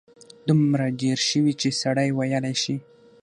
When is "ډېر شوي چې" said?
1.01-1.69